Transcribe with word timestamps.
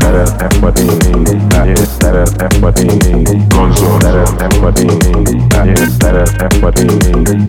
szeretem 0.00 0.60
vadéni, 0.60 1.38
és 1.64 1.78
szeretem 1.98 2.60
vadéni, 2.60 3.46
konzol 3.54 4.00
szeretem 4.00 4.60
vadéni, 4.60 5.36
és 5.64 5.80
szeretem 5.98 6.60
vadéni, 6.60 7.46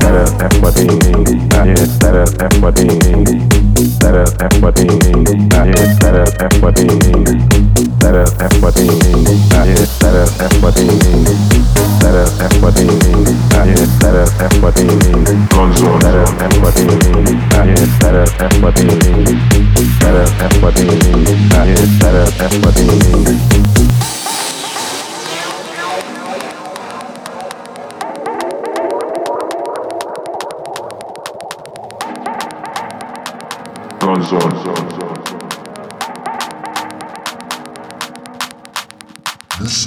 szeretem 0.00 0.60
vadéni, 0.60 1.38
és 1.64 1.80
szeretem 1.98 2.60
vadéni, 2.60 3.46
szeretem 3.98 4.60
vadéni, 4.60 5.38
és 5.64 5.80
szeretem 5.98 6.60
vadéni, 6.60 7.36
szeretem 8.00 8.60
vadéni, 8.60 9.22
és 9.64 9.88
szeretem 9.98 10.60
vadéni, 10.60 11.61
Szeretem 12.00 12.64
a 12.64 12.70
déli,ányért 12.70 14.00
szeretem 14.00 14.64
a 14.64 14.70
déli, 14.70 15.46
konzol 15.56 16.00
szeretem 16.00 16.62
a 16.64 16.70
déli,ányért 16.70 18.00
szeretem 18.00 18.64
a 18.64 18.70
déli, 18.70 19.38
szeretem 20.00 20.64
a 20.64 20.70
déli,ányért 20.70 22.00
szeretem 22.00 22.60
a 22.62 22.70
déli. 22.70 23.40
Konzol, 33.98 34.38
konzol. 34.40 35.20
This 39.58 39.86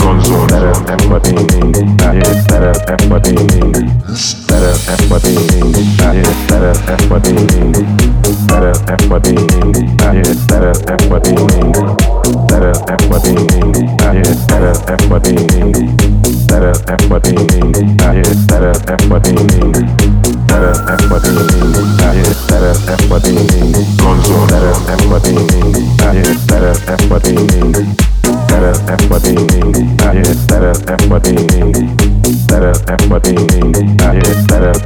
Control. 0.00 0.99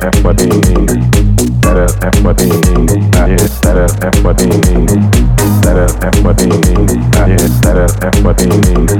F 0.04 0.22
what 0.22 0.36
they 0.36 0.46
need 0.46 1.13
szeretem 2.00 2.22
vadéni, 2.22 3.08
és 3.26 3.40
szeretem 3.60 4.22
vadéni, 4.22 5.08
szeretem 5.62 6.22
vadéni, 6.22 7.00
és 7.26 7.42
szeretem 7.62 8.22
vadéni, 8.22 8.93